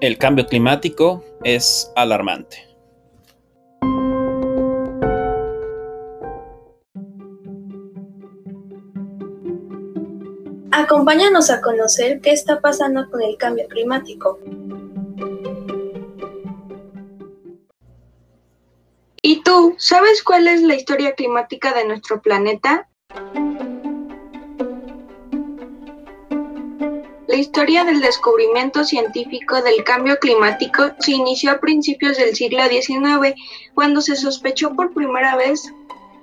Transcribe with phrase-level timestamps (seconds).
[0.00, 2.64] El cambio climático es alarmante.
[10.70, 14.38] Acompáñanos a conocer qué está pasando con el cambio climático.
[19.20, 22.88] ¿Y tú, sabes cuál es la historia climática de nuestro planeta?
[27.38, 33.34] Historia del descubrimiento científico del cambio climático se inició a principios del siglo XIX,
[33.74, 35.72] cuando se sospechó por primera vez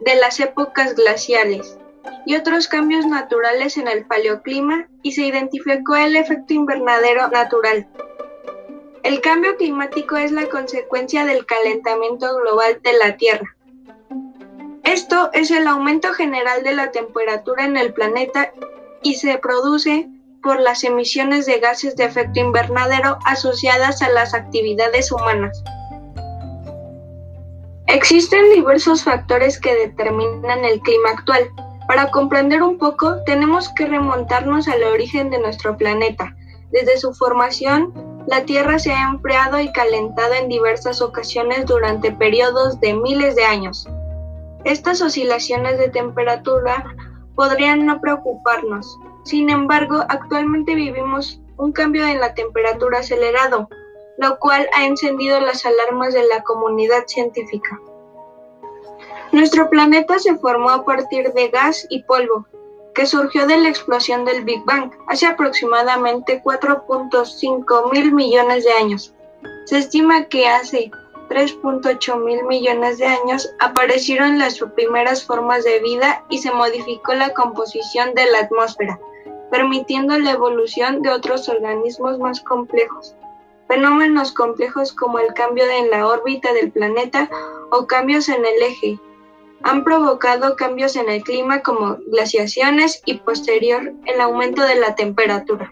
[0.00, 1.78] de las épocas glaciales
[2.26, 7.88] y otros cambios naturales en el paleoclima y se identificó el efecto invernadero natural.
[9.02, 13.56] El cambio climático es la consecuencia del calentamiento global de la Tierra.
[14.84, 18.52] Esto es el aumento general de la temperatura en el planeta
[19.02, 20.08] y se produce
[20.42, 25.62] por las emisiones de gases de efecto invernadero asociadas a las actividades humanas.
[27.86, 31.50] Existen diversos factores que determinan el clima actual.
[31.86, 36.36] Para comprender un poco, tenemos que remontarnos al origen de nuestro planeta.
[36.70, 37.94] Desde su formación,
[38.26, 43.44] la Tierra se ha enfriado y calentado en diversas ocasiones durante periodos de miles de
[43.44, 43.88] años.
[44.64, 46.94] Estas oscilaciones de temperatura
[47.38, 53.68] podrían no preocuparnos, sin embargo, actualmente vivimos un cambio en la temperatura acelerado,
[54.16, 57.80] lo cual ha encendido las alarmas de la comunidad científica.
[59.30, 62.44] Nuestro planeta se formó a partir de gas y polvo,
[62.92, 69.14] que surgió de la explosión del Big Bang hace aproximadamente 4.5 mil millones de años.
[69.66, 70.90] Se estima que hace
[71.28, 77.34] 3.8 mil millones de años aparecieron las primeras formas de vida y se modificó la
[77.34, 78.98] composición de la atmósfera
[79.50, 83.14] permitiendo la evolución de otros organismos más complejos.
[83.66, 87.28] Fenómenos complejos como el cambio en la órbita del planeta
[87.70, 88.98] o cambios en el eje
[89.62, 95.70] han provocado cambios en el clima como glaciaciones y posterior el aumento de la temperatura.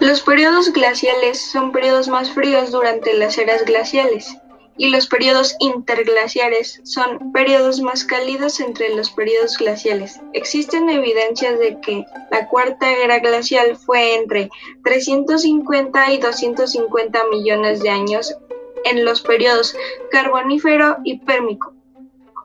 [0.00, 4.36] Los periodos glaciales son periodos más fríos durante las eras glaciales
[4.76, 10.20] y los periodos interglaciares son periodos más cálidos entre los periodos glaciales.
[10.34, 14.50] Existen evidencias de que la cuarta era glacial fue entre
[14.84, 18.36] 350 y 250 millones de años
[18.84, 19.74] en los periodos
[20.12, 21.74] carbonífero y pérmico.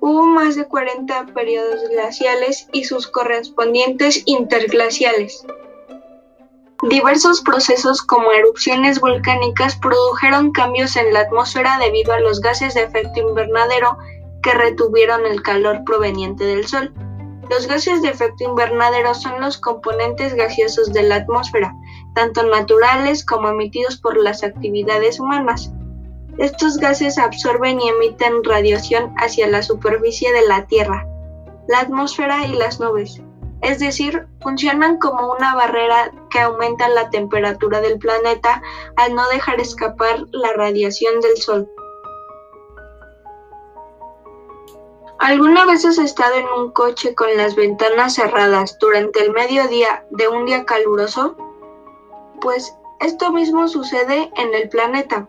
[0.00, 5.44] Hubo más de 40 periodos glaciales y sus correspondientes interglaciales.
[6.90, 12.82] Diversos procesos como erupciones volcánicas produjeron cambios en la atmósfera debido a los gases de
[12.82, 13.98] efecto invernadero
[14.42, 16.92] que retuvieron el calor proveniente del Sol.
[17.48, 21.72] Los gases de efecto invernadero son los componentes gaseosos de la atmósfera,
[22.16, 25.72] tanto naturales como emitidos por las actividades humanas.
[26.36, 31.06] Estos gases absorben y emiten radiación hacia la superficie de la Tierra,
[31.68, 33.22] la atmósfera y las nubes
[33.62, 38.60] es decir, funcionan como una barrera que aumenta la temperatura del planeta
[38.96, 41.70] al no dejar escapar la radiación del Sol.
[45.20, 50.26] ¿Alguna vez has estado en un coche con las ventanas cerradas durante el mediodía de
[50.26, 51.36] un día caluroso?
[52.40, 55.28] Pues esto mismo sucede en el planeta.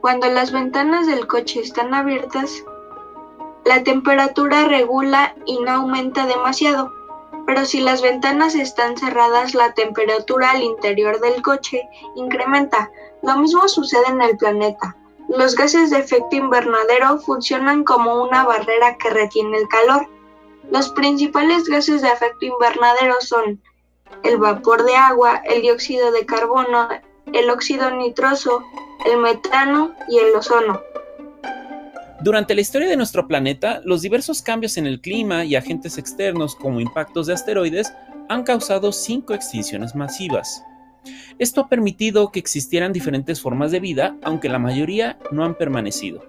[0.00, 2.64] Cuando las ventanas del coche están abiertas,
[3.64, 6.97] la temperatura regula y no aumenta demasiado
[7.48, 12.90] pero si las ventanas están cerradas la temperatura al interior del coche incrementa.
[13.22, 14.94] Lo mismo sucede en el planeta.
[15.30, 20.06] Los gases de efecto invernadero funcionan como una barrera que retiene el calor.
[20.70, 23.62] Los principales gases de efecto invernadero son
[24.24, 26.90] el vapor de agua, el dióxido de carbono,
[27.32, 28.62] el óxido nitroso,
[29.06, 30.82] el metano y el ozono.
[32.20, 36.56] Durante la historia de nuestro planeta, los diversos cambios en el clima y agentes externos
[36.56, 37.92] como impactos de asteroides
[38.28, 40.64] han causado cinco extinciones masivas.
[41.38, 46.24] Esto ha permitido que existieran diferentes formas de vida, aunque la mayoría no han permanecido.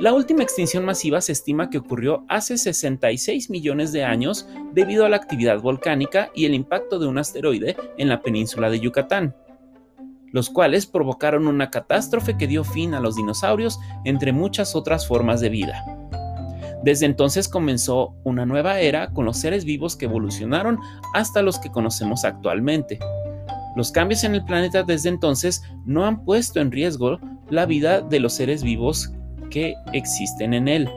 [0.00, 5.10] La última extinción masiva se estima que ocurrió hace 66 millones de años debido a
[5.10, 9.34] la actividad volcánica y el impacto de un asteroide en la península de Yucatán
[10.32, 15.40] los cuales provocaron una catástrofe que dio fin a los dinosaurios, entre muchas otras formas
[15.40, 15.84] de vida.
[16.82, 20.78] Desde entonces comenzó una nueva era con los seres vivos que evolucionaron
[21.14, 22.98] hasta los que conocemos actualmente.
[23.76, 27.18] Los cambios en el planeta desde entonces no han puesto en riesgo
[27.50, 29.12] la vida de los seres vivos
[29.50, 30.88] que existen en él.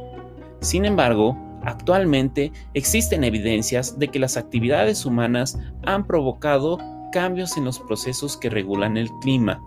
[0.61, 6.77] Sin embargo, actualmente existen evidencias de que las actividades humanas han provocado
[7.11, 9.61] cambios en los procesos que regulan el clima,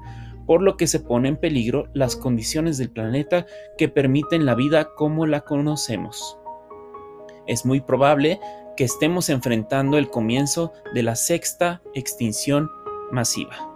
[0.47, 3.47] por lo que se pone en peligro las condiciones del planeta
[3.79, 6.39] que permiten la vida como la conocemos.
[7.47, 8.41] Es muy probable
[8.77, 12.71] que estemos enfrentando el comienzo de la sexta extinción
[13.13, 13.71] masiva.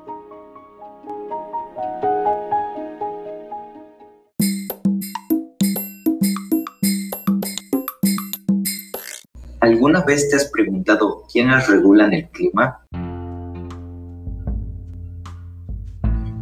[9.61, 12.88] ¿Alguna vez te has preguntado quiénes regulan el clima?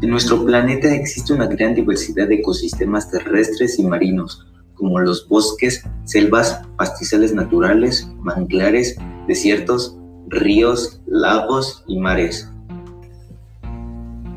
[0.06, 5.82] En nuestro planeta existe una gran diversidad de ecosistemas terrestres y marinos, como los bosques,
[6.04, 9.98] selvas, pastizales naturales, manglares, desiertos,
[10.28, 12.48] ríos, lagos y mares.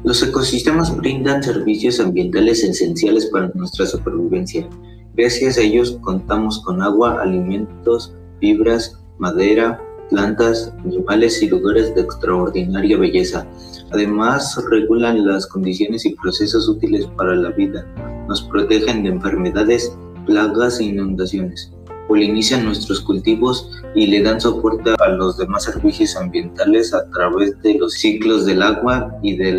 [0.04, 4.68] Los ecosistemas brindan servicios ambientales esenciales para nuestra supervivencia.
[5.14, 9.80] Gracias a ellos contamos con agua, alimentos, fibras, madera,
[10.10, 13.46] plantas, animales y lugares de extraordinaria belleza.
[13.92, 17.86] Además, regulan las condiciones y procesos útiles para la vida,
[18.28, 19.96] nos protegen de enfermedades,
[20.26, 21.74] plagas e inundaciones,
[22.08, 27.80] polinizan nuestros cultivos y le dan soporte a los demás servicios ambientales a través de
[27.80, 29.54] los ciclos del agua y de,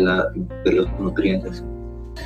[0.65, 1.63] de los nutrientes.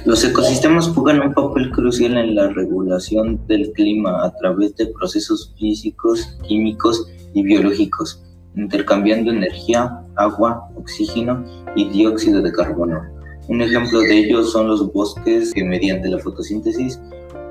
[0.05, 5.53] Los ecosistemas juegan un papel crucial en la regulación del clima a través de procesos
[5.57, 8.21] físicos, químicos y biológicos,
[8.55, 11.43] intercambiando energía, agua, oxígeno
[11.75, 13.01] y dióxido de carbono.
[13.47, 16.99] Un ejemplo de ello son los bosques que mediante la fotosíntesis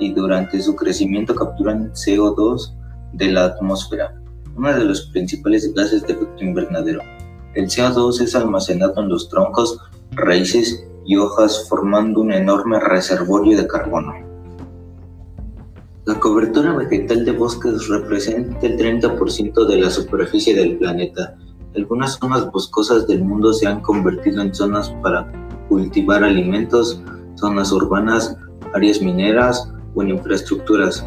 [0.00, 2.74] y durante su crecimiento capturan CO2
[3.12, 4.14] de la atmósfera,
[4.56, 7.00] uno de los principales gases de efecto invernadero.
[7.54, 9.78] El CO2 es almacenado en los troncos,
[10.12, 14.12] raíces y hojas formando un enorme reservorio de carbono.
[16.06, 21.34] La cobertura vegetal de bosques representa el 30% de la superficie del planeta.
[21.76, 25.30] Algunas zonas boscosas del mundo se han convertido en zonas para
[25.68, 27.02] cultivar alimentos,
[27.34, 28.36] zonas urbanas,
[28.74, 31.04] áreas mineras o en infraestructuras.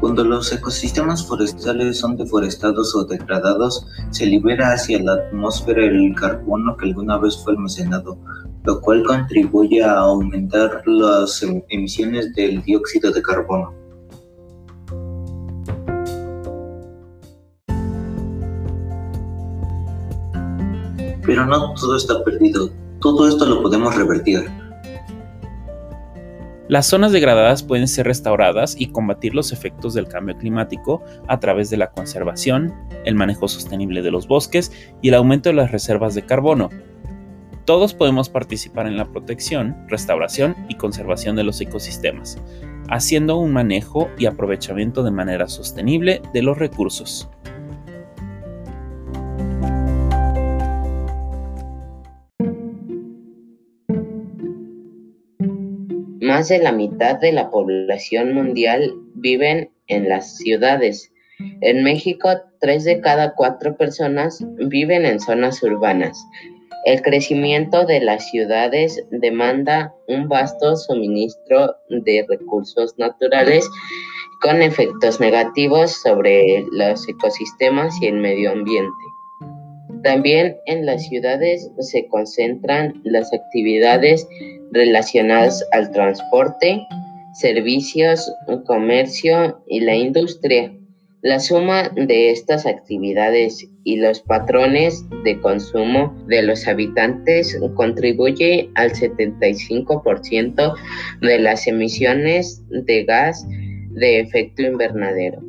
[0.00, 6.76] Cuando los ecosistemas forestales son deforestados o degradados, se libera hacia la atmósfera el carbono
[6.76, 8.16] que alguna vez fue almacenado,
[8.64, 13.77] lo cual contribuye a aumentar las em, emisiones del dióxido de carbono.
[21.28, 22.70] Pero no todo está perdido,
[23.02, 24.50] todo esto lo podemos revertir.
[26.68, 31.68] Las zonas degradadas pueden ser restauradas y combatir los efectos del cambio climático a través
[31.68, 32.72] de la conservación,
[33.04, 34.72] el manejo sostenible de los bosques
[35.02, 36.70] y el aumento de las reservas de carbono,
[37.68, 42.38] todos podemos participar en la protección, restauración y conservación de los ecosistemas,
[42.88, 47.28] haciendo un manejo y aprovechamiento de manera sostenible de los recursos.
[56.38, 61.10] Más de la mitad de la población mundial viven en las ciudades.
[61.62, 62.28] En México,
[62.60, 66.16] tres de cada cuatro personas viven en zonas urbanas,
[66.84, 73.68] el crecimiento de las ciudades demanda un vasto suministro de recursos naturales
[74.40, 79.07] con efectos negativos sobre los ecosistemas y el medio ambiente.
[80.02, 84.26] También en las ciudades se concentran las actividades
[84.72, 86.86] relacionadas al transporte,
[87.34, 88.32] servicios,
[88.66, 90.72] comercio y la industria.
[91.20, 98.92] La suma de estas actividades y los patrones de consumo de los habitantes contribuye al
[98.92, 100.74] 75%
[101.20, 105.47] de las emisiones de gas de efecto invernadero.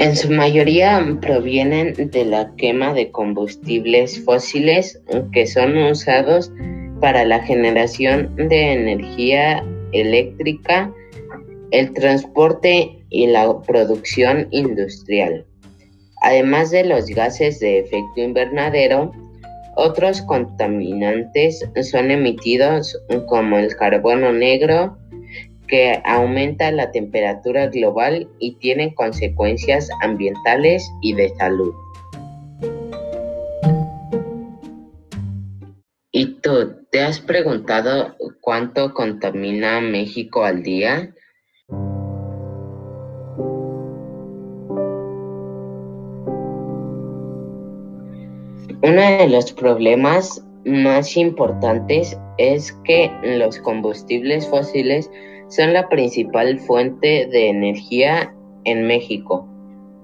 [0.00, 4.98] En su mayoría provienen de la quema de combustibles fósiles
[5.30, 6.50] que son usados
[7.02, 10.90] para la generación de energía eléctrica,
[11.70, 15.44] el transporte y la producción industrial.
[16.22, 19.12] Además de los gases de efecto invernadero,
[19.76, 24.96] otros contaminantes son emitidos como el carbono negro,
[25.70, 31.72] que aumenta la temperatura global y tiene consecuencias ambientales y de salud.
[36.12, 41.14] ¿Y tú te has preguntado cuánto contamina México al día?
[48.82, 55.10] Uno de los problemas más importantes es que los combustibles fósiles
[55.50, 59.46] son la principal fuente de energía en México.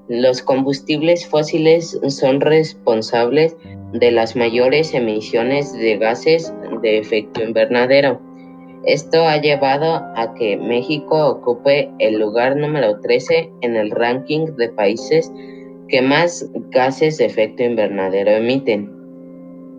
[0.09, 3.57] Los combustibles fósiles son responsables
[3.93, 8.21] de las mayores emisiones de gases de efecto invernadero.
[8.85, 14.69] Esto ha llevado a que México ocupe el lugar número 13 en el ranking de
[14.69, 15.33] países
[15.89, 18.96] que más gases de efecto invernadero emiten.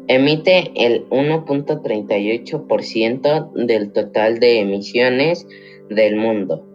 [0.10, 5.46] Emite el 1.38% del total de emisiones
[5.90, 6.66] del mundo.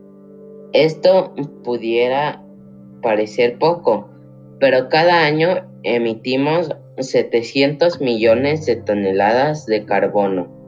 [0.75, 1.33] Esto
[1.65, 2.45] pudiera
[3.01, 4.11] parecer poco,
[4.61, 10.61] pero cada año emitimos 700 millones de toneladas de carbono.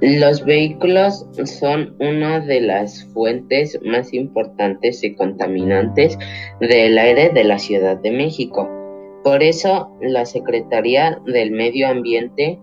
[0.00, 6.18] Los vehículos son una de las fuentes más importantes y contaminantes
[6.60, 8.68] del aire de la Ciudad de México.
[9.26, 12.60] Por eso, la Secretaría del Medio Ambiente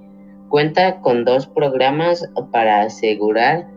[0.48, 3.68] cuenta con dos programas para asegurar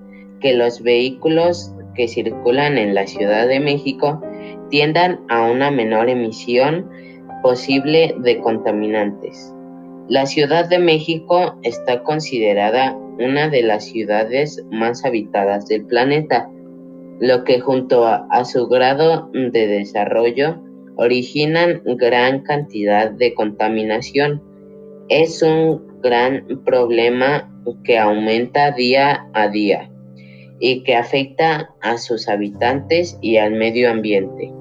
[0.41, 4.23] que los vehículos que circulan en la Ciudad de México
[4.71, 6.89] tiendan a una menor emisión
[7.43, 9.53] posible de contaminantes.
[10.09, 16.49] La Ciudad de México está considerada una de las ciudades más habitadas del planeta,
[17.19, 20.61] lo que junto a, su grado de desarrollo
[20.97, 24.43] originan gran cantidad de contaminación.
[25.09, 27.53] Es un gran problema
[27.85, 29.91] que aumenta día a día
[30.59, 34.53] y que afecta a sus habitantes y al medio ambiente.